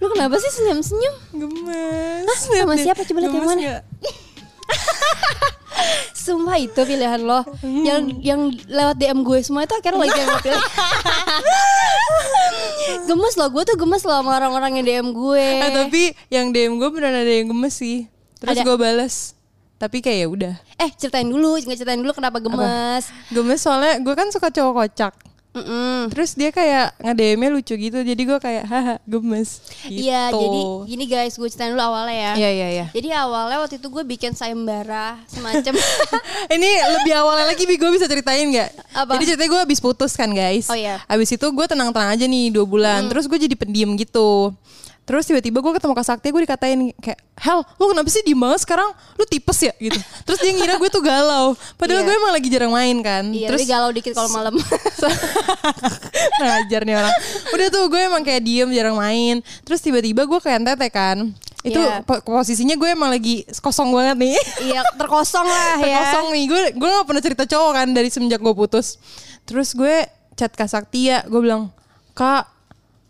[0.00, 1.14] Lu kenapa sih senyum-senyum?
[1.32, 2.26] Gemes.
[2.42, 3.02] Sama siapa?
[3.02, 3.62] Coba lihat yang mana.
[6.14, 10.40] Sumpah itu pilihan lo Yang yang lewat DM gue semua itu akhirnya lagi yang lo
[10.40, 10.62] pilih
[13.04, 16.02] Gemes loh, gue tuh gemes loh sama orang-orang yang DM gue Eh, tapi
[16.32, 18.08] yang DM gue beneran ada yang gemes sih.
[18.40, 18.64] Terus Ada.
[18.64, 19.14] gue balas.
[19.76, 20.54] Tapi kayak ya udah.
[20.80, 25.12] Eh ceritain dulu, nggak ceritain dulu kenapa gemes Gemes soalnya gue kan suka cowok kocak.
[25.54, 26.10] Mm-mm.
[26.10, 28.02] Terus dia kayak nge-DM-nya lucu gitu.
[28.02, 29.62] Jadi gue kayak haha gemes.
[29.86, 30.10] Gitu.
[30.10, 32.86] Iya jadi gini guys, gue ceritain dulu awalnya ya Iya iya iya.
[32.90, 35.78] Jadi awalnya waktu itu gue bikin sayembara semacam
[36.58, 38.70] Ini lebih awalnya lagi gue bisa ceritain nggak?
[38.98, 39.14] Apa?
[39.14, 40.66] Jadi ceritanya gue habis putus kan guys.
[40.66, 40.98] Oh, iya.
[41.06, 43.06] Habis itu gue tenang-tenang aja nih dua bulan.
[43.06, 44.50] Terus gue jadi pendiam gitu.
[45.04, 48.64] Terus tiba-tiba gue ketemu Kak Sakti gue dikatain kayak Hel lu kenapa sih diem banget
[48.64, 48.88] sekarang?
[49.14, 49.74] Lu tipes ya?
[49.76, 50.00] Gitu.
[50.24, 51.52] Terus dia ngira gue tuh galau.
[51.76, 52.06] Padahal Iya.
[52.06, 53.24] gue emang lagi jarang main kan.
[53.28, 54.54] Iya, Terus tapi galau dikit kalau malam.
[56.40, 57.14] ngajar nih orang.
[57.52, 59.44] Udah tuh gue emang kayak diem jarang main.
[59.62, 61.18] Terus tiba-tiba gue kayak tete kan.
[61.60, 64.36] Itu po- posisinya gue emang lagi kosong banget nih.
[64.72, 66.00] Iya, terkosong lah ya.
[66.00, 66.44] kosong nih.
[66.46, 68.96] Gue gue gak pernah cerita cowok kan dari semenjak gue putus.
[69.44, 71.68] Terus gue chat kak Saktia gue bilang
[72.12, 72.48] kak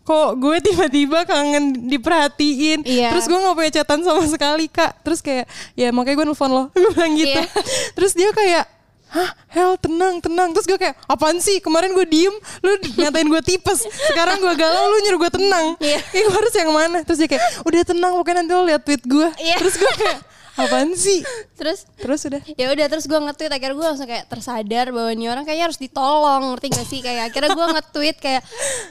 [0.05, 3.09] kok gue tiba-tiba kangen diperhatiin Iya.
[3.09, 6.63] terus gue gak punya chatan sama sekali kak terus kayak ya makanya gue nelfon lo
[6.73, 7.49] gue bilang gitu Iya.
[7.91, 8.65] terus dia kayak
[9.05, 11.63] Hah, Hel tenang, tenang Terus gue kayak, apaan sih?
[11.63, 16.03] Kemarin gue diem, lu ngatain gue tipes Sekarang gue galau, lu nyuruh gue tenang Iya.
[16.11, 16.99] Ini gue harus yang mana?
[16.99, 19.55] Terus dia kayak, udah tenang, pokoknya nanti lo liat tweet gue Iya.
[19.55, 20.19] Terus gue kayak,
[20.55, 21.19] apaan sih?
[21.59, 22.41] Terus Terus udah.
[22.55, 25.79] ya udah terus gue nge-tweet akhirnya gue langsung kayak tersadar bahwa ini orang kayaknya harus
[25.79, 26.99] ditolong ngerti gak sih?
[27.03, 28.41] Kayak akhirnya gue nge-tweet kayak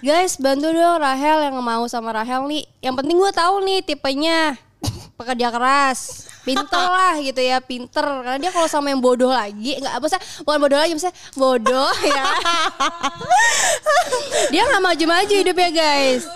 [0.04, 2.64] guys bantu dong Rahel yang mau sama Rahel nih.
[2.84, 4.38] Yang penting gue tahu nih tipenya
[5.16, 6.00] pekerja keras.
[6.44, 8.04] Pinter lah gitu ya pinter.
[8.04, 11.94] Karena dia kalau sama yang bodoh lagi nggak apa sih bukan bodoh lagi misalnya bodoh
[12.04, 12.24] ya.
[14.52, 16.28] Dia nggak maju-maju hidupnya guys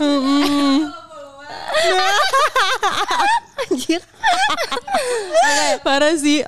[3.59, 4.01] anjir.
[5.81, 6.43] Parah sih.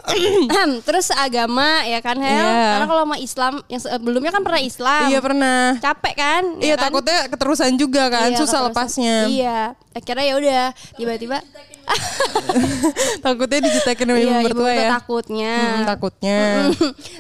[0.82, 2.30] Terus agama ya kan Hel?
[2.30, 2.64] Iya.
[2.76, 5.06] karena kalau sama Islam yang sebelumnya kan pernah Islam.
[5.08, 5.62] Iya pernah.
[5.78, 6.42] Capek kan?
[6.58, 6.82] Iya ya kan?
[6.88, 8.68] takutnya keterusan juga kan Iya, Susah keterusan.
[8.70, 9.16] lepasnya.
[9.26, 9.60] Iya.
[9.90, 10.62] Akhirnya ya udah
[10.94, 11.38] tiba-tiba.
[13.24, 14.88] Takutnya dijutekin sama iya ibu mertua ya?
[14.94, 15.54] takutnya.
[15.58, 16.38] Hmm, Takutnya.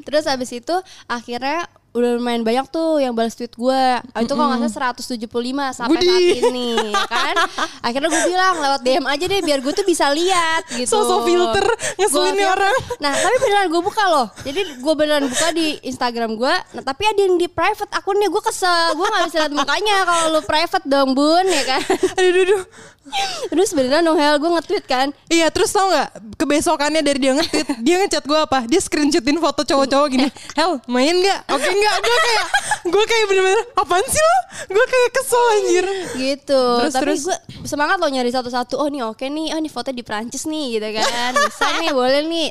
[0.06, 0.74] Terus habis itu
[1.06, 3.82] akhirnya udah lumayan banyak tuh yang balas tweet gue
[4.22, 5.26] itu kalau nggak salah 175
[5.74, 6.06] sampai Widih.
[6.06, 6.70] saat ini
[7.10, 7.34] kan?
[7.82, 10.86] Akhirnya gue bilang lewat DM aja deh biar gue tuh bisa lihat gitu.
[10.86, 11.66] Sosok filter,
[11.98, 12.76] ngeselin Gua orang.
[13.02, 14.26] nah tapi beneran gue buka loh.
[14.46, 18.42] Jadi gue beneran buka di Instagram gue nah tapi ada yang di private akunnya gue
[18.46, 18.94] kesel.
[18.94, 21.82] Gue nggak bisa lihat mukanya kalau lu private dong bun ya kan?
[22.14, 22.62] Aduh aduh, aduh.
[23.52, 25.08] terus beneran Hel gue nge-tweet kan?
[25.32, 27.68] Iya terus tau gak Kebesokannya dari dia nge-tweet?
[27.80, 28.68] Dia ngechat gue apa?
[28.68, 30.28] Dia screenshotin foto cowok-cowok gini.
[30.58, 31.40] Hel main gak?
[31.48, 31.94] Oke gak?
[32.04, 32.46] Gue kayak
[32.80, 34.36] Gue kayak bener-bener Apaan sih lo?
[34.72, 35.86] Gue kayak kesel anjir.
[36.16, 36.64] Gitu.
[36.84, 37.20] Terus, tapi terus?
[37.24, 38.76] gue semangat loh nyari satu-satu.
[38.76, 39.56] Oh nih oke nih.
[39.56, 41.32] Oh nih foto di Prancis nih gitu kan.
[41.36, 42.48] Bisa nih boleh nih.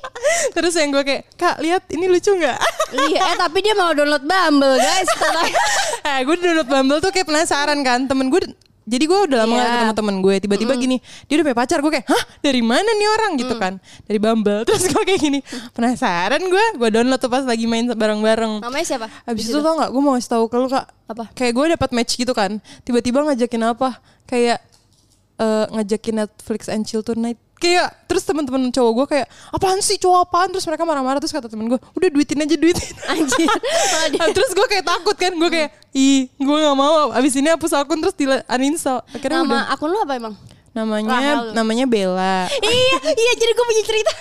[0.53, 2.57] Terus yang gue kayak Kak lihat ini lucu gak?
[2.89, 5.09] iya eh tapi dia mau download Bumble guys.
[6.09, 8.09] Eh gue download Bumble tuh kayak penasaran kan.
[8.09, 8.41] Temen gue
[8.89, 9.61] jadi gue udah lama Iya.
[9.61, 10.97] gak ketemu temen gue Tiba-tiba gini
[11.29, 11.77] Dia udah punya pacar.
[11.79, 12.23] Gue kayak Hah?
[12.39, 13.31] Dari mana nih orang?
[13.37, 13.61] Gitu Mm.
[13.61, 13.73] kan.
[14.03, 14.61] Dari Bumble.
[14.67, 15.39] Terus gue kayak gini.
[15.71, 18.65] Penasaran gue Gue download tuh pas lagi main bareng-bareng.
[18.65, 19.07] Namanya siapa?
[19.23, 20.85] Abis Di itu tau gak gue mau ngasih tau ke lu kak.
[21.05, 21.23] Apa?
[21.31, 22.57] Kayak gue dapat match gitu kan.
[22.81, 24.01] Tiba-tiba ngajakin apa?
[24.25, 24.59] Kayak
[25.37, 30.19] eh, Ngajakin Netflix and chill tonight Kayak Terus teman-teman cowok gue kayak Apaan sih cowok
[30.25, 30.49] apaan?
[30.49, 32.95] Terus mereka marah-marah Terus kata temen gue Udah duitin aja duitin.
[33.11, 33.49] Anjir.
[34.15, 37.73] Nah, terus gue kayak takut kan gue kayak ih gue nggak mau abis ini hapus
[37.73, 39.01] akun terus di uninstall.
[39.09, 39.67] Akhirnya udah.
[39.67, 40.35] nama akun lu apa emang?
[40.69, 41.39] Namanya Rahel.
[41.57, 42.45] namanya Bella.
[42.61, 44.13] Iya iya jadi gue punya cerita.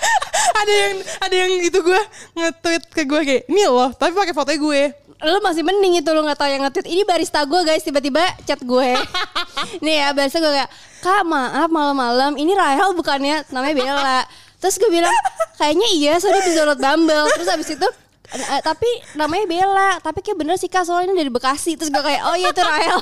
[0.59, 2.01] Ada yang ada yang itu gue
[2.35, 4.81] nge-tweet ke gue kayak ini loh tapi pakai fotonya gue
[5.19, 6.87] lu masih mending itu lu nggak tahu yang nge-tweet.
[6.87, 8.89] Ini barista gue guys tiba-tiba chat gue.
[9.85, 10.71] Nih ya barista gue kayak
[11.03, 12.39] kak maaf malam-malam.
[12.39, 13.43] Ini Rahel bukannya?
[13.51, 14.19] Namanya Bella.
[14.59, 15.11] Terus gue bilang
[15.59, 17.27] kayaknya iya soalnya bisa download Bumble.
[17.35, 17.87] Terus abis itu
[18.29, 19.91] "Eh, tapi namanya Bella.
[20.01, 21.73] Tapi kayak bener sih kak soalnya ini dari Bekasi.
[21.73, 22.99] Terus gue kayak oh iya itu Rahel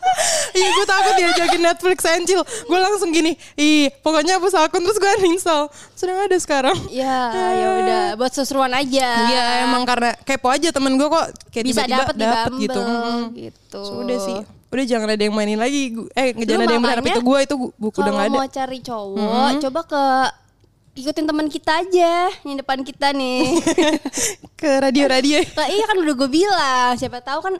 [0.58, 4.98] iya gue takut diajakin Netflix and chill gue langsung gini ih pokoknya hapus akun terus
[5.02, 5.66] gue uninstall.
[5.98, 6.78] Sudah ada sekarang.
[6.86, 9.08] Ya ya udah buat seseruan aja.
[9.26, 12.80] Iya emang karena kepo aja temen gue kok kayak bisa Bumble gitu.
[12.80, 13.22] Mm.
[13.34, 13.82] gitu.
[13.82, 14.38] Sudah sih.
[14.70, 15.98] Udah jangan ada yang mainin lagi.
[16.14, 19.50] Eh jangan ada yang berharap itu gue itu buku udah nggak ada mau cari cowok,
[19.66, 20.04] coba ke
[20.92, 23.56] ikutin teman kita aja yang depan kita nih.
[24.60, 27.54] ke radio-radio Lah, iya kan udah gue bilang, siapa tahu kan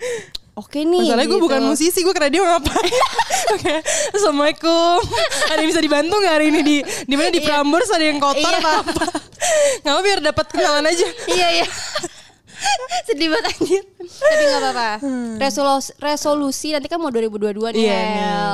[0.52, 1.00] oke nih.
[1.06, 1.46] Masalahnya gue gitu.
[1.46, 2.92] bukan musisi, gue ke radio ngapain?
[3.50, 3.82] Oke,
[4.14, 5.00] assalamualaikum.
[5.48, 7.46] Ada yang bisa dibantu nggak hari ini di di mana di Iya.
[7.50, 8.60] Prambors ada yang kotor Iya.
[8.60, 9.04] apa apa?
[9.82, 11.06] Nggak mau biar dapat kenalan aja.
[11.26, 11.66] Iya iya.
[13.08, 13.82] Sedih banget anjir.
[13.98, 14.88] Tapi gak apa-apa.
[15.40, 17.80] Resolusi, resolusi nanti kan mau 2022 nih.
[17.80, 18.52] Iya, Hel.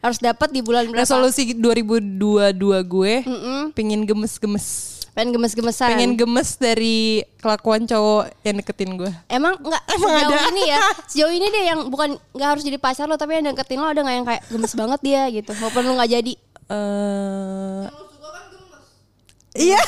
[0.00, 1.04] Harus dapat di bulan berapa?
[1.04, 3.60] Resolusi 2022 gue Mm-mm.
[3.72, 4.96] pengen gemes-gemes.
[5.10, 5.92] Pengen gemes-gemesan.
[5.92, 9.10] Pengen gemes dari kelakuan cowok yang deketin gue.
[9.26, 10.48] Emang nggak sejauh ada?
[10.48, 10.80] ini ya
[11.10, 14.00] sejauh ini deh yang bukan nggak harus jadi pacar lo tapi yang deketin lo ada
[14.00, 16.32] nggak yang kayak gemes banget dia gitu walaupun lo nggak jadi
[16.70, 17.84] eh
[19.50, 19.82] Iya.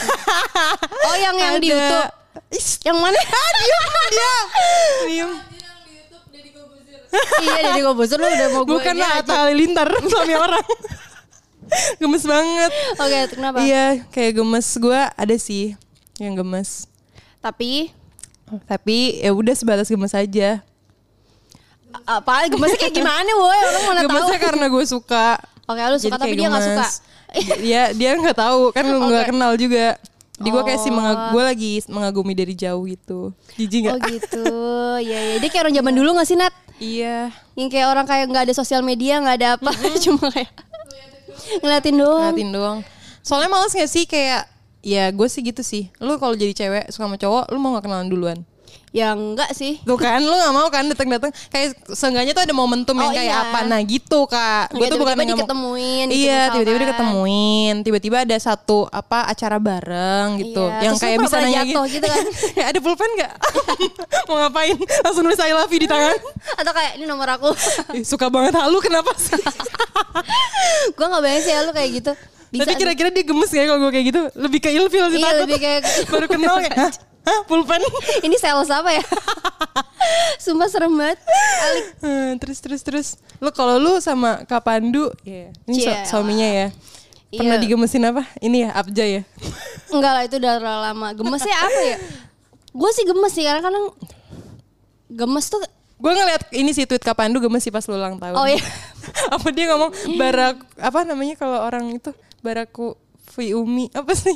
[1.06, 1.78] oh yang yang di Ada.
[1.78, 2.10] YouTube
[2.50, 3.14] Is, yang mana
[3.62, 4.46] diam, diam.
[5.06, 5.30] Diam.
[7.38, 9.18] Iya jadi gue bosor lo udah mau gue Bukan lah.
[9.18, 10.66] Atta Halilintar suami orang.
[12.00, 12.70] gemes banget.
[12.94, 15.72] oke kenapa Iya, kayak gemes gue ada sih
[16.16, 16.84] yang gemes.
[17.38, 17.88] tapi
[18.62, 20.60] Tapi ya udah sebatas gemes aja.
[22.02, 25.26] apa gemesnya kayak gimana woi orang mana tahu Gemesnya karena gue suka.
[25.62, 26.86] oke lu suka Jadi tapi dia nggak suka.
[27.64, 29.96] Iya, dia nggak tahu kan lu nggak kenal juga.
[30.34, 30.94] Di gue kayak sih Oh.
[30.94, 33.32] mengag- gue lagi mengagumi dari jauh gitu.
[33.54, 34.08] Jijik oh nggak?
[34.10, 34.44] gitu
[35.10, 36.52] ya ya dia kayak orang zaman dulu nggak sih Nat
[36.82, 37.30] Iya.
[37.54, 39.70] yang kayak orang kayak nggak ada sosial media nggak ada apa
[40.04, 40.50] cuma kayak
[41.62, 42.78] ngeliatin doang Ngeliatin doang.
[43.22, 44.50] Soalnya males gak sih kayak
[44.82, 45.94] ya gue sih gitu sih.
[46.02, 48.38] Lu kalau jadi cewek suka sama cowok, lu mau gak kenalan duluan?
[48.90, 52.92] Ya enggak sih Tuh kan, lu gak mau kan datang-datang kayak seenggaknya tuh ada momentum
[52.94, 53.44] yang Oh, kayak iya.
[53.46, 53.58] apa.
[53.64, 54.68] Nah gitu kak.
[54.70, 57.74] Gue tuh bukan tiba-tiba yang diketemuin gitu Iya, tiba-tiba diketemuin.
[57.80, 60.60] Tiba-tiba ada satu apa acara bareng gitu.
[60.62, 62.24] Iya, Yang terus kayak bisa nanya jatuh gitu kan.
[62.58, 63.32] ya ada pulpen gak?
[64.28, 64.76] mau ngapain?
[64.76, 66.16] Langsung nulis I love you di tangan.
[66.60, 67.48] atau kayak ini nomor aku
[68.02, 69.40] suka banget halu kenapa sih?
[70.92, 72.12] gue nggak bayangin sih ya lu kayak gitu
[72.52, 74.20] bisa Tapi kira-kira dia gemes gak kalau gue kayak gitu?
[74.36, 75.40] Lebih ke ilfil sih Iya, takut.
[75.42, 76.92] lebih kayak- Baru kenal kayak,
[77.22, 77.38] hah?
[77.44, 77.82] Pulpen?
[78.26, 79.04] ini sales apa ya?
[80.42, 81.18] Sumpah serem banget.
[81.62, 81.84] Alik.
[81.98, 83.08] Hmm, terus terus terus.
[83.38, 86.04] Lu kalau lu sama Kak Pandu ya ini su- Cielah.
[86.04, 86.66] suaminya ya?
[87.30, 87.62] Pernah Iya.
[87.64, 88.22] digemesin apa?
[88.38, 89.22] Ini ya Abja ya?
[89.94, 91.08] Enggak lah itu udah terlalu lama.
[91.12, 91.96] Gemesnya apa ya?
[92.70, 93.86] Gue sih gemes sih karena kadang
[95.08, 95.60] gemes tuh
[95.96, 98.34] gue ngeliat ini sih tweet Kak Pandu gemes sih pas lu ulang tahun.
[98.34, 98.58] Oh, iya.
[99.28, 104.34] apa dia ngomong barak apa namanya kalau orang itu baraku fi umi apa sih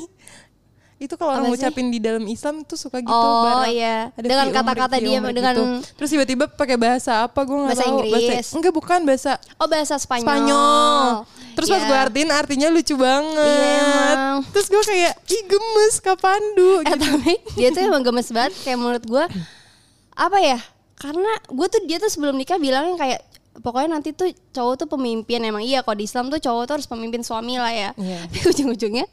[0.96, 3.68] itu kalau orang ngucapin di dalam Islam tuh suka gitu Oh, barak.
[3.68, 4.08] iya.
[4.12, 5.64] Ada Dengan kata-kata dia, dengan- gitu.
[5.94, 8.46] terus tiba-tiba pakai bahasa apa gue nggak Bahasa tahu Inggris.
[8.50, 11.06] enggak bukan bahasa oh bahasa Spanyol Spanyol.
[11.52, 11.86] Terus pas Iya.
[11.86, 13.44] gue artiin artinya lucu banget.
[13.48, 14.36] Iya, emang.
[14.46, 16.70] Terus gue kayak, ih gemes Kak Pandu.
[16.78, 16.96] eh Gitu.
[17.02, 19.24] tapi dia tuh emang gemes banget kayak menurut gue
[20.14, 20.58] apa ya
[20.96, 23.20] karena gue tuh dia tuh sebelum nikah bilangnya kayak
[23.58, 26.86] pokoknya nanti tuh cowok tuh pemimpin emang iya kalau di Islam tuh cowok tuh harus
[26.86, 28.18] pemimpin suami lah ya Iya.
[28.24, 29.06] tapi ujung-ujungnya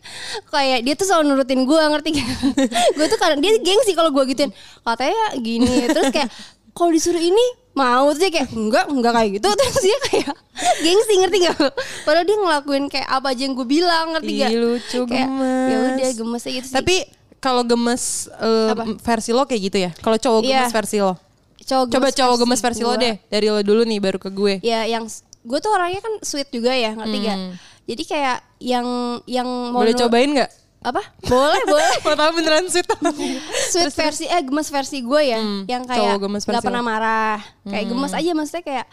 [0.47, 2.29] kayak dia tuh selalu nurutin gue ngerti gak
[2.97, 4.51] gue tuh kadang dia gengsi kalau gue gituin
[4.81, 6.29] katanya gini terus kayak
[6.71, 10.33] kalau disuruh ini mau terus dia kayak enggak enggak kayak gitu terus dia kayak
[10.79, 11.57] gengsi ngerti gak
[12.03, 15.67] padahal dia ngelakuin kayak apa aja yang gue bilang ngerti Ih, gak lucu, kayak gemes.
[15.67, 16.95] ya udah gemesnya gitu sih Tapi
[17.37, 18.87] kalau gemes Apa?
[18.95, 19.91] versi lo kayak gitu ya?
[19.97, 20.63] Kalau cowok Iya.
[20.63, 21.19] gemes versi lo?
[21.63, 23.15] Cowok Coba cowok gemes versi lo deh.
[23.25, 24.59] Dari lo dulu nih baru ke gue.
[24.59, 25.07] ya yang
[25.43, 27.37] gue tuh orangnya kan sweet juga ya ngerti gak
[27.83, 28.87] jadi kayak yang
[29.25, 29.79] yang mau Hmm.
[29.81, 30.51] Boleh cobain gak?
[30.83, 32.83] apa boleh boleh Mau tahu beneran sweet
[33.71, 37.87] sweet versi eh gemes versi gue ya Hmm, yang kayak nggak versi pernah marah kayak
[37.87, 38.85] gemes aja maksudnya kayak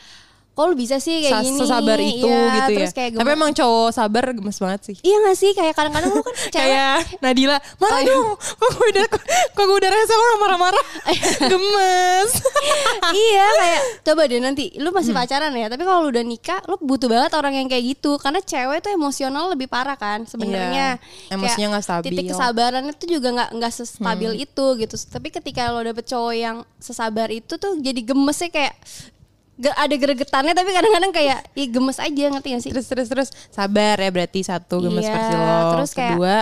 [0.61, 2.89] kok lu bisa sih kayak Sa- gini Sesabar itu Iya, gitu ya.
[2.91, 4.97] kayak Tapi gemes- emang cowok sabar gemes banget sih.
[5.01, 8.27] iya gak sih kayak kadang-kadang lu kan cewek Kayak Nadila, marah Oh, dong.
[8.37, 9.05] Kok gue udah,
[9.51, 10.85] kok gue udah rasa kok marah-marah.
[11.51, 12.31] gemes.
[13.17, 14.96] iya kayak coba deh nanti lu Hmm.
[14.96, 18.17] masih pacaran ya tapi kalau lu udah nikah lu butuh banget orang yang kayak gitu
[18.17, 20.99] karena cewek tuh emosional lebih parah kan sebenarnya
[21.31, 22.03] Iya, emosinya Kayak nggak stabil.
[22.03, 22.11] Hmm.
[22.13, 26.56] titik kesabarannya tuh juga nggak nggak sestabil itu gitu tapi ketika lo dapet cowok yang
[26.77, 29.19] sesabar itu tuh jadi gemesnya kayak ge-
[29.69, 32.70] ada gregetannya tapi kadang-kadang kayak ih gemes aja ngerti gak sih?
[32.72, 33.29] Terus terus terus.
[33.48, 34.40] Sabar ya berarti.
[34.40, 35.58] Satu gemes Iya, versi lo.
[35.76, 36.36] terus kayak Kedua,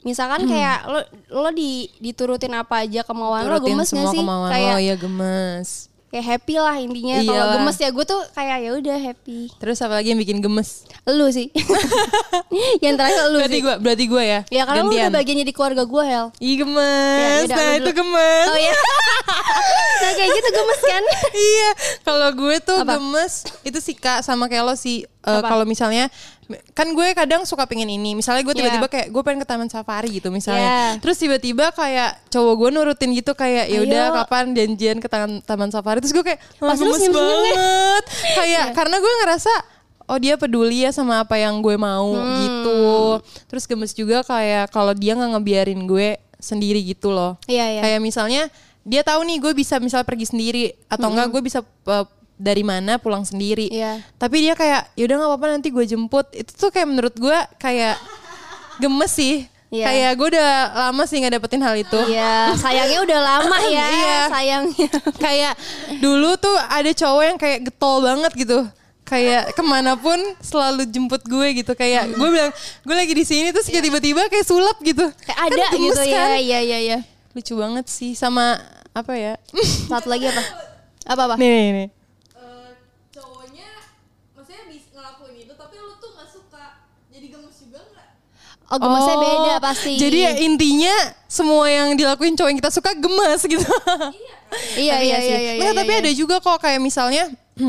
[0.00, 1.00] misalkan kayak lo
[1.34, 4.20] lo di diturutin apa aja kemauan lo turutin gemes gak semua sih?
[4.24, 5.68] kemauan kayak lo ya gemes.
[6.08, 7.54] Kayak happy lah intinya kalau Iyalah.
[7.60, 10.88] gemes ya gue tuh kayak ya udah happy Terus apa lagi yang bikin gemes?
[11.04, 11.52] Lu sih.
[12.84, 14.40] yang terakhir lu berarti gue, berarti gue ya.
[14.48, 15.04] Ya karena lu Gantian.
[15.04, 16.26] udah bagian jadi keluarga gue Hel.
[16.38, 18.46] Ih gemes, Ya, nah lu itu gemes.
[18.46, 18.74] Oh iya.
[20.02, 21.02] nah kayak gitu gemes kan.
[21.34, 21.68] iya,
[22.02, 22.96] kalau gue tuh Apa?
[22.96, 25.04] gemes itu sih kak sama kayak lo sih.
[25.18, 25.50] Eh, Apa?
[25.50, 26.06] kalau misalnya
[26.72, 28.14] kan gue kadang suka pengen ini.
[28.14, 28.92] Misalnya gue tiba-tiba Iya.
[28.94, 30.62] kayak gue pengen ke taman safari gitu misalnya.
[30.62, 30.82] Iya.
[31.02, 35.68] Terus tiba-tiba kayak cowok gue nurutin gitu kayak ya udah kapan janjian ke taman taman
[35.68, 35.98] safari.
[35.98, 37.18] Terus gue kayak senyum-senyum ya?
[37.18, 38.04] banget.
[38.38, 39.52] kayak karena gue ngerasa
[40.08, 42.38] oh dia peduli ya sama apa yang gue mau Hmm.
[42.38, 42.80] gitu.
[43.50, 47.36] Terus gemes juga kayak kalau dia nggak ngebiarin gue sendiri gitu loh.
[47.44, 47.80] Iya iya.
[47.82, 48.42] Kayak misalnya
[48.86, 52.06] dia tahu nih gue bisa misal pergi sendiri atau enggak gue bisa uh,
[52.38, 53.66] dari mana pulang sendiri.
[53.68, 53.98] Iya.
[54.14, 56.26] Tapi dia kayak yaudah nggak apa-apa nanti gue jemput.
[56.32, 57.98] Itu tuh kayak menurut gue kayak
[58.78, 59.36] gemes sih.
[59.68, 59.84] Iya.
[59.84, 60.48] Kayak gue udah
[60.88, 62.00] lama sih nggak dapetin hal itu.
[62.08, 63.86] Iya, sayangnya udah lama ya.
[63.86, 64.18] Iya.
[64.30, 64.88] Sayangnya.
[65.18, 65.52] kayak
[65.98, 68.60] dulu tuh ada cowok yang kayak getol banget gitu.
[69.02, 72.52] kayak ke mana pun selalu jemput gue gitu kayak gue bilang
[72.84, 76.12] gue lagi di sini terus kayak tiba-tiba kayak sulap gitu Kayak Kan ada gitu ya.
[76.12, 76.28] kan?
[76.36, 76.98] Iya iya iya.
[77.32, 78.60] lucu banget sih sama
[78.92, 79.40] apa ya
[79.88, 80.44] Satu lagi apa?
[81.08, 81.34] Apa apa?
[81.34, 81.88] nih nih, nih.
[82.36, 82.70] Eh,
[83.10, 83.68] cowoknya
[84.36, 86.64] maksudnya bisa ngelakuin itu tapi lu tuh nggak suka
[87.08, 88.08] jadi gemes juga nggak
[88.68, 89.96] Oh, gemesnya beda pasti.
[89.96, 90.92] jadi ya intinya
[91.24, 93.64] semua yang dilakuin cowok yang kita suka gemes gitu
[94.76, 95.28] iya iya sih.
[95.32, 95.52] iya iya.
[95.56, 96.00] Nggak, iya, tapi iya.
[96.04, 97.32] ada juga kok kayak misalnya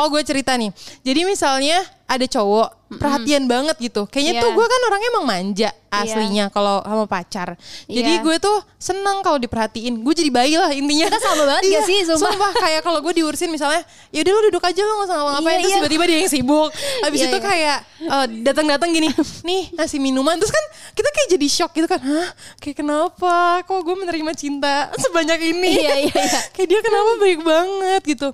[0.00, 0.68] oh gue cerita nih
[1.00, 1.80] jadi misalnya
[2.12, 4.04] ada cowok perhatian banget gitu.
[4.04, 4.42] Kayaknya Iya.
[4.44, 7.56] tuh gue kan orangnya emang manja aslinya kalau sama pacar.
[7.88, 8.24] Jadi Iya.
[8.24, 9.96] gue tuh seneng kalau diperhatiin.
[10.00, 11.08] Gue jadi bayi lah intinya.
[11.08, 12.52] Kita sama banget gak sih, sumpah?
[12.52, 13.80] kayak kalau gue diurusin misalnya
[14.12, 15.48] yaudah lu duduk aja lu gak usah ngapa-ngapain.
[15.48, 15.78] Iya, terus iya.
[15.80, 16.68] tiba-tiba dia yang sibuk.
[17.00, 17.44] Habis Iya, itu iya.
[17.48, 19.08] kayak eh, datang-datang gini
[19.40, 20.36] nih ngasih minuman.
[20.36, 22.28] Terus kan kita kayak jadi shock gitu kan hah?
[22.60, 23.64] Kayak kenapa?
[23.64, 25.80] Kok gue menerima cinta sebanyak ini?
[25.80, 26.40] Iya, iya, iya.
[26.54, 28.28] kayak dia kenapa baik banget gitu.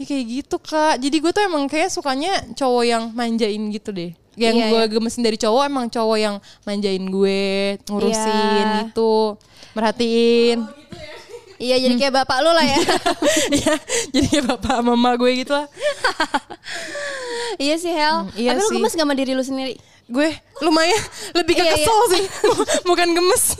[0.00, 0.98] Ya kayak gitu kak.
[0.98, 4.88] Jadi gue tuh emang kayak sukanya cowok yang manjain gitu deh yang Iya, gue iya.
[4.88, 7.40] gemesin dari cowok emang cowok yang manjain gue
[7.84, 8.72] ngurusin Iya.
[8.88, 9.36] gitu
[9.72, 10.58] merhatiin
[11.62, 12.74] Iya jadi kayak bapak lu lah ya.
[13.54, 13.74] Iya,
[14.10, 15.70] jadi kayak bapak mama gue gitu lah.
[17.62, 18.26] iya sih Hel.
[18.34, 18.74] iya tapi lu sih.
[18.82, 19.78] gemes gak sama diri lu sendiri?
[20.10, 20.98] Gue lumayan
[21.32, 22.24] lebih ke Iya, kesel sih,
[22.82, 23.54] bukan gemes,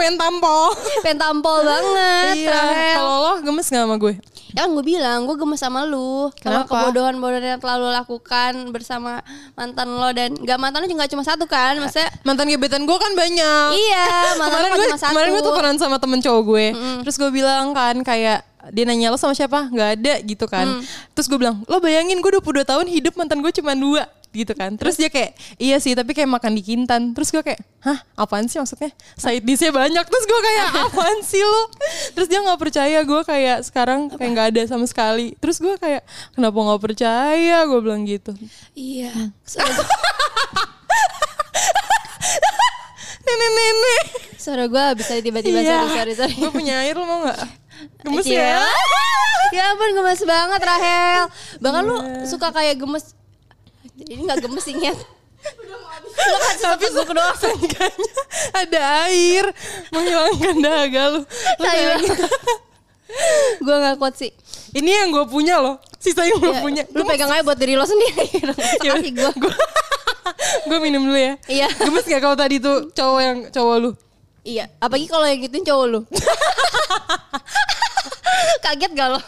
[0.00, 0.72] pengen tampol.
[1.04, 4.16] Pengen tampol banget iya, kalau lo gemes gak sama gue?
[4.52, 6.28] Ya kan gue bilang gue gemes sama lu.
[6.36, 6.68] Kenapa?
[6.68, 9.24] kebodohan-bodohan yang telah lu lakukan bersama
[9.56, 12.98] mantan lo Dan gak mantan lo juga gak cuma satu kan Maksudnya Mantan gebetan gue
[13.00, 13.68] kan banyak.
[13.72, 14.06] Iya
[14.40, 15.10] mantan kemarin gue cuma satu.
[15.16, 16.66] kemarin gue tukeran sama temen cowok gue.
[17.08, 19.72] Terus gue bilang kan kayak dia nanya lo sama siapa?
[19.72, 20.78] Nggak ada gitu kan.
[20.78, 20.82] Mm.
[21.18, 24.74] terus gue bilang lo bayangin gue 22 tahun hidup mantan gue cuma dua gitu kan.
[24.74, 27.12] Terus dia kayak iya sih tapi kayak makan di kintan.
[27.12, 28.90] Terus gue kayak hah apaan sih maksudnya?
[29.14, 30.02] Side dishnya banyak.
[30.02, 31.62] Terus gue kayak apaan sih lo
[32.12, 35.36] terus dia nggak percaya gue kayak sekarang kayak nggak ada sama sekali.
[35.36, 37.56] Terus gue kayak kenapa nggak percaya?
[37.64, 38.32] Gue bilang gitu.
[38.72, 39.12] Iya.
[43.22, 45.62] Nenek-nenek Suara gue bisa tiba-tiba.
[45.62, 45.86] Iya.
[45.86, 46.34] sorry sorry sorry.
[46.34, 47.40] Gue punya air lo mau nggak?
[48.02, 48.58] Gemes Iya.
[48.58, 48.66] ya?
[49.52, 51.22] Ya ampun gemes banget Rahel.
[51.60, 53.14] Bahkan lu suka kayak gemes
[54.08, 54.98] Ini gak gemes sih Nyet
[56.12, 58.12] Lu kan tapi teguk doang seenggaknya
[58.54, 59.44] ada air.
[59.90, 61.20] Menghilangkan dahaga lu.
[63.58, 64.30] Gue gak kuat sih.
[64.72, 65.76] Ini yang gue punya loh.
[65.98, 66.82] Sisa yang gue Ya, punya.
[66.94, 68.26] Lu pegang aja buat diri lo sendiri.
[68.86, 69.54] Ya Kasih gue gue
[70.68, 71.34] gue minum dulu ya.
[71.50, 71.68] Iya.
[71.74, 73.90] gemes gak kalau tadi tuh cowok yang cowok lu?
[74.46, 74.70] Iya.
[74.78, 76.00] Apalagi kalau yang gituin cowok lu.
[78.64, 79.20] Kaget gak lo?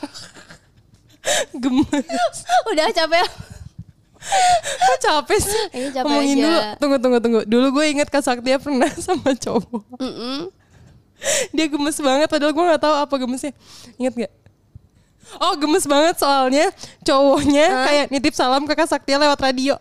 [1.57, 2.37] gemes.
[2.71, 3.27] Udah capek
[4.85, 5.65] Kok capek sih?
[5.71, 6.45] Iya, capek ngomongin aja.
[6.45, 6.61] dulu.
[6.81, 7.41] Tunggu tunggu tunggu.
[7.45, 9.85] Dulu gue inget Kak Saktia pernah sama cowok.
[10.01, 10.49] Mm-mm.
[11.57, 13.53] dia gemes banget padahal gue nggak tahu apa gemesnya.
[13.97, 14.33] Inget nggak?
[15.41, 16.69] Oh gemes banget soalnya
[17.01, 19.81] cowoknya kayak nitip salam ke Kak Saktia lewat radio.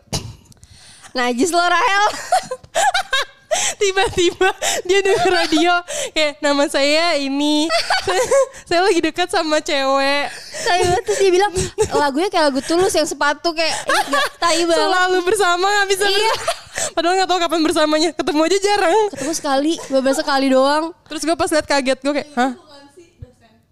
[1.14, 2.06] Najis lo Rahel
[3.82, 4.50] tiba-tiba
[4.84, 5.74] dia denger radio
[6.12, 7.68] kayak nama saya ini.
[8.04, 8.24] Saya,
[8.70, 10.28] saya lagi dekat sama cewek.
[10.64, 11.52] Banget Terus dia bilang
[11.94, 14.26] Lagunya kayak lagu tulus yang sepatu kayak Ingat gak?
[14.40, 14.80] Tai banget.
[14.80, 16.16] Selalu bersama nggak bisa Iya.
[16.34, 16.62] bersama.
[16.98, 18.98] padahal nggak tahu kapan bersamanya ketemu aja jarang.
[19.14, 20.84] Ketemu sekali Beberapa sekali doang.
[21.06, 22.52] Terus gue pas liat kaget gue kayak hah?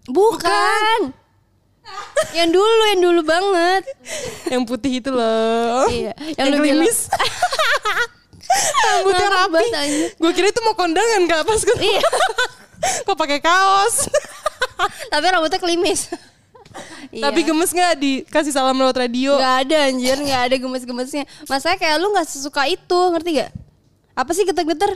[0.06, 1.00] Bukan.
[2.32, 3.84] Yang dulu Yang dulu banget.
[4.48, 5.90] Yang putih itu loh.
[5.90, 6.98] Iya, yang yang, klimis
[8.84, 9.66] rambutnya rapi
[10.14, 12.02] gue kira itu mau kondangan kak pas gue Iya
[13.06, 14.10] kok pakai kaos
[15.08, 16.08] Tapi rambutnya klimis
[17.12, 17.28] Iya.
[17.28, 22.00] tapi gemes nggak dikasih salam lewat radio Gak ada anjir Gak ada gemes-gemesnya Masanya kayak
[22.00, 23.52] lu gak sesuka itu Ngerti gak?
[24.16, 24.96] Apa sih geter-geter?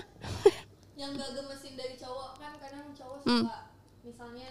[0.95, 3.43] yang gak gemesin dari cowok kan kadang cowok Hmm.
[3.43, 3.59] suka
[4.01, 4.49] misalnya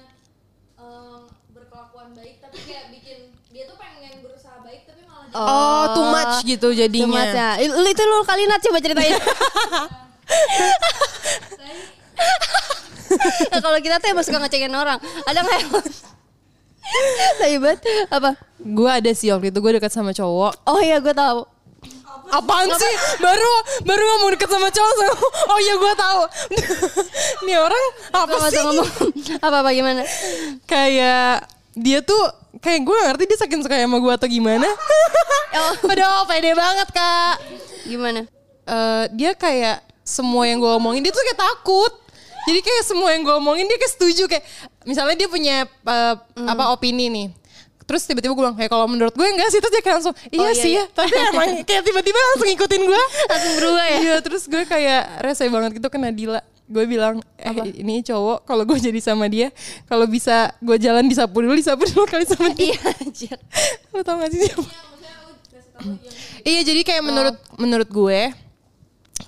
[0.76, 1.20] em,
[1.50, 4.60] berkelakuan baik tapi kayak bikin dia tuh pengen berusaha
[5.34, 7.66] jadi oh too much gitu jadinya Cuma ya.
[7.66, 9.18] Lu itu lu kali Nat coba ceritain.
[13.50, 14.98] nah, kalau kita tuh emang suka ngecekin orang.
[15.26, 15.70] Ada nggak yang
[17.34, 17.80] Tai banget.
[18.12, 18.30] Apa?
[18.60, 21.44] gue ada sih waktu itu gue dekat sama cowok Oh iya gue tahu.
[22.30, 22.94] Apaan sih?
[23.20, 23.50] Baru
[23.84, 24.92] baru ngomong deket sama cowok
[25.48, 26.20] Oh iya gue tahu.
[27.48, 28.60] Nih orang apa Apa sih?
[28.62, 28.88] ngomong?
[29.40, 30.02] Apa apa gimana?
[30.64, 32.22] Kayak dia tuh
[32.62, 34.66] kayak gue gak ngerti dia saking suka sama gue atau gimana.
[35.54, 35.86] Oh.
[35.86, 37.38] Padahal pede banget kak.
[37.86, 38.26] Gimana?
[38.66, 41.94] Eh, dia kayak semua yang gue omongin dia tuh kayak takut.
[42.50, 44.42] Jadi kayak semua yang gue omongin dia kayak setuju kayak
[44.82, 47.26] misalnya dia punya eh, apa opini nih.
[47.86, 49.62] Terus tiba-tiba gue bilang, ya kalau menurut gue enggak sih.
[49.62, 50.84] Terus dia kayak langsung, iya, iya, sih iya.
[50.90, 50.96] ya.
[50.98, 53.02] Tapi emang kayak tiba-tiba langsung ngikutin gue.
[53.30, 53.98] Langsung berubah ya?
[54.02, 56.42] Iya terus gue kayak rese banget gitu kena Dila.
[56.64, 59.52] Gue bilang, eh ini cowok kalau gue jadi sama dia.
[59.84, 62.72] Kalau bisa gue jalan disapu dulu, disapu dulu kali sama dia.
[62.72, 63.38] Iya anjir.
[63.92, 64.64] Lo tau gak sih siapa?
[65.84, 68.20] lu kasih Iya jadi kayak menurut menurut gue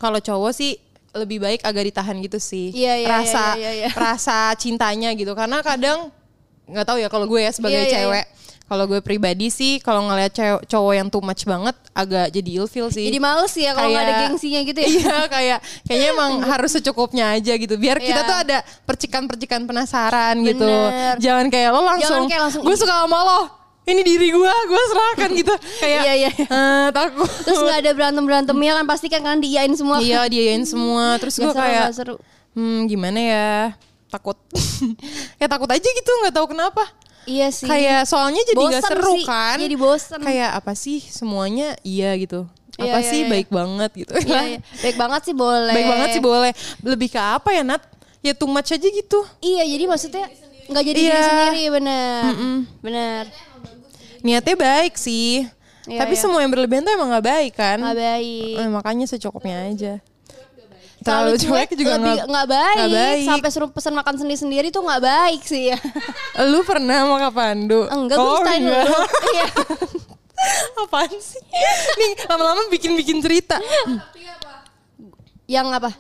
[0.01, 0.81] kalau cowok sih
[1.17, 2.73] lebih baik agak ditahan gitu sih.
[2.77, 3.89] Iya, iya, rasa iya, iya, iya.
[3.97, 6.13] rasa cintanya gitu karena kadang
[6.69, 8.27] nggak tahu ya kalau gue ya sebagai Iya, iya, cewek.
[8.67, 10.35] Kalau gue pribadi sih kalau ngeliat
[10.67, 13.07] cowok yang too much banget agak jadi ilfeel sih.
[13.07, 14.89] Jadi males ya kalau nggak ada gengsinya gitu ya.
[14.91, 17.79] Iya kayak kayaknya emang harus secukupnya aja gitu.
[17.79, 18.29] Biar kita Iya.
[18.29, 20.67] tuh ada percikan-percikan penasaran gitu.
[20.67, 21.15] Bener.
[21.23, 23.41] Jangan kayak lo langsung, kayak langsung, gue suka sama lo.
[23.87, 25.55] Ini diri gue, gue serahkan gitu.
[25.87, 26.31] Kayak Iya, iya.
[26.35, 27.31] eh, takut.
[27.47, 30.03] Terus nggak ada berantem berantemnya kan pasti kan kan diiyain semua.
[30.03, 31.15] iya diayain semua.
[31.23, 32.19] Terus gue kayak, seru.
[32.59, 33.51] hmm gimana ya?
[34.11, 34.35] Takut.
[35.41, 36.83] ya takut aja gitu, nggak tahu kenapa.
[37.27, 37.67] Iya sih.
[37.67, 39.57] Kayak soalnya jadi Bosen seru sih, kan?
[39.59, 40.19] jadi bosen.
[40.23, 42.47] Kayak apa sih semuanya iya gitu.
[42.77, 43.31] Iya, Apa iya, sih iya.
[43.33, 44.13] baik banget gitu.
[44.21, 44.59] Iya, iya.
[44.85, 45.73] Baik banget sih boleh.
[45.73, 46.53] Baik banget sih boleh.
[46.85, 47.83] Lebih ke apa ya Nat?
[48.21, 49.21] Ya too much aja gitu.
[49.41, 50.25] Iya, jadi maksudnya
[50.69, 51.09] nggak jadi Iya.
[51.09, 52.21] diri sendiri bener.
[52.85, 53.23] Bener.
[54.21, 55.49] Niatnya baik sih.
[55.87, 56.21] Iya, Tapi iya.
[56.21, 57.79] semua yang berlebihan tuh emang gak baik kan?
[57.79, 58.55] Nggak baik.
[58.59, 60.03] Eh, makanya secukupnya aja.
[61.07, 62.77] Terlalu Terlalu cuek juga lebih nggak baik.
[62.77, 63.25] nggak baik.
[63.25, 65.79] Sampai suruh pesan makan sendiri sendiri tuh nggak baik sih ya.
[66.51, 67.81] Lu pernah sama Kak Pandu?
[67.87, 68.59] Enggak, gue oh, enggak.
[68.59, 68.99] dulu.
[69.31, 69.47] Iya.
[70.77, 71.41] Apaan sih?
[71.97, 73.57] Nih lama-lama bikin-bikin cerita.
[73.57, 74.67] Tapi apa?
[75.47, 75.91] Yang apa?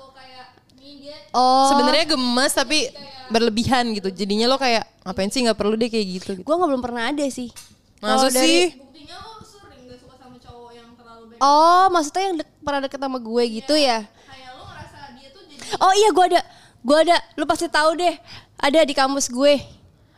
[1.31, 1.69] Oh.
[1.69, 2.89] Sebenarnya gemes tapi
[3.29, 4.09] berlebihan gitu.
[4.09, 6.31] Jadinya lo kayak ngapain sih nggak perlu deh kayak gitu.
[6.33, 6.43] gitu.
[6.43, 7.53] gue nggak belum pernah ada sih.
[7.99, 8.65] Masa Kalau dari- sih?
[8.77, 11.41] buktinya lo sering gak suka sama cowok yang terlalu baik.
[11.41, 13.99] Oh, maksudnya yang dek- pernah deket sama gue gitu ya?
[14.05, 16.41] Kayak lo ngerasa dia tuh jadi Oh iya, gue ada.
[16.81, 17.17] Gue ada.
[17.35, 18.15] Lu pasti tahu deh.
[18.57, 19.55] Ada di kampus gue.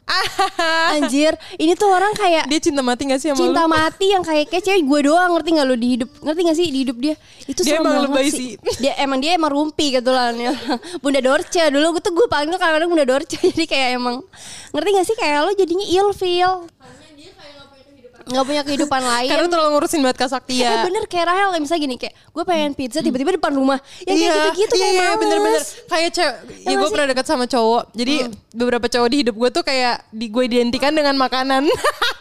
[0.89, 3.69] Anjir, ini tuh orang kayak Dia cinta mati gak sih sama cinta lu?
[3.69, 6.67] mati yang kayak kayak cewek gue doang ngerti nggak lu di hidup ngerti gak sih
[6.67, 7.15] di hidup dia
[7.45, 8.57] itu Dia emang lebay sih.
[8.57, 8.81] sih.
[8.83, 10.57] dia emang dia emang rumpi kebetulan ya
[11.05, 14.25] bunda dorce dulu gue tuh gue panggil kadang-kadang bunda dorce jadi kayak emang
[14.73, 18.18] ngerti gak sih kayak lo jadinya ilfeel karena dia kayak gak punya kehidupan.
[18.29, 19.31] Nggak punya kehidupan lain.
[19.33, 20.69] Karena terlalu ngurusin banget Kak Saktia.
[20.69, 23.79] Eh bener kayak Rahel kayak misalnya gini kayak gue pengen pizza tiba-tiba depan rumah.
[24.05, 25.21] Ya kayak gitu-gitu iya, kayak iya, males.
[25.21, 26.37] bener-bener kayak cewek
[26.69, 27.85] ya gue pernah dekat sama cowok.
[27.97, 28.15] Jadi
[28.55, 31.65] beberapa cowok di hidup gue tuh kayak di gue identikan dengan makanan.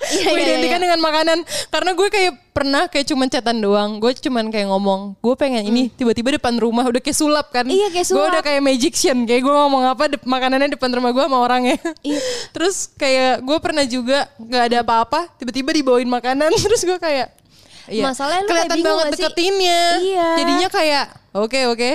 [0.08, 0.86] Iya, gue iya, identikan iya.
[0.89, 1.38] dengan makanan.
[1.70, 5.89] Karena gue kayak pernah kayak cuman chatan doang gue cuman kayak ngomong gue pengen ini
[5.89, 7.74] tiba-tiba depan rumah udah kayak sulap kan Hmm.
[7.74, 8.30] Iya, kayak gue sulap.
[8.30, 12.20] udah kayak magician kayak gue ngomong apa dep- makanannya depan rumah gue sama orangnya Iya.
[12.56, 17.30] terus kayak gue pernah juga nggak ada apa-apa tiba-tiba dibawain makanan terus gue kayak
[17.88, 18.04] Iya.
[18.06, 19.80] Masalahnya lu kelihatan banget deketinnya.
[19.98, 20.28] Iya.
[20.36, 21.91] Jadinya kayak oke oke.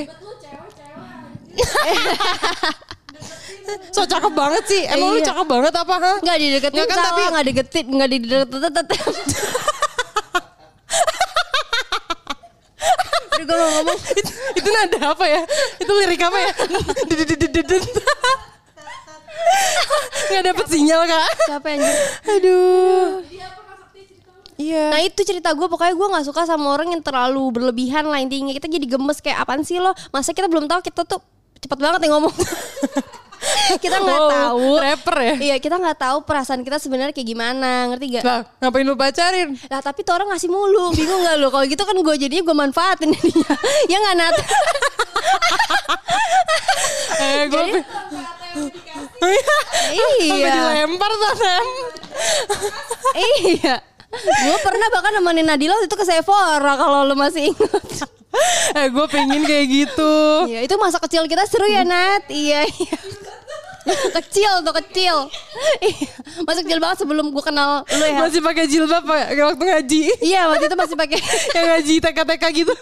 [3.90, 4.82] so cakep banget sih.
[4.86, 5.28] Emang lu Iya.
[5.28, 6.12] cakep banget apa ha?
[6.18, 9.12] nggak dideketin Nggak kan, tapi- nggak dideketin nggak dideketin
[13.42, 15.42] Aduh gue mau ngomong itu, itu nada apa ya?
[15.82, 16.50] Itu lirik apa ya?
[20.30, 21.26] Nggak dapet sinyal kak.
[21.50, 21.96] Siapa anjir?
[22.38, 23.26] Aduh.
[24.62, 24.94] Iya.
[24.94, 28.54] Nah itu cerita gue pokoknya gue nggak suka sama orang yang terlalu berlebihan lah intinya
[28.54, 31.18] kita jadi gemes kayak apaan sih lo masa kita belum tahu kita tuh
[31.58, 32.30] cepet banget nih ngomong
[33.84, 35.34] kita nggak Wow, tahu Rapper ya?
[35.38, 39.54] iya kita nggak tahu perasaan kita sebenarnya kayak gimana ngerti gak Lah, ngapain lu pacarin?
[39.62, 42.56] lah tapi tuh orang ngasih mulu bingung gak lo kalau gitu kan gue jadinya gue
[42.56, 43.54] manfaatin jadinya
[43.86, 44.36] ya nggak nat
[47.14, 47.84] Eh, gue Jadi-
[50.22, 51.66] iya dilempar Sam.
[53.16, 53.74] iya
[54.12, 58.04] gue pernah bahkan nemenin Nadila waktu itu ke Sephora kalau lo masih ingat
[58.74, 60.12] eh, gue pengen kayak gitu.
[60.48, 62.24] Iya, itu masa kecil kita seru ya, Nat.
[62.26, 62.96] Iya, iya.
[64.20, 65.16] kecil tuh kecil.
[65.82, 66.08] Iya,
[66.46, 68.18] masa kecil banget sebelum gue kenal lu ya.
[68.22, 70.00] Masih pakai jilbab pak waktu ngaji.
[70.22, 71.18] Iya, waktu itu masih pakai.
[71.58, 72.74] yang ngaji TK-TK gitu.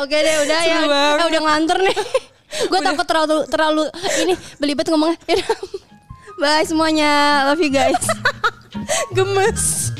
[0.00, 0.78] Oke deh, udah ya.
[0.88, 1.18] Banget.
[1.20, 1.96] Eh, udah nganter nih.
[2.54, 3.84] gue takut terlalu terlalu
[4.22, 5.18] ini belibet ngomongnya.
[6.38, 7.44] Bye semuanya.
[7.50, 8.02] Love you guys.
[9.12, 9.94] Gemes.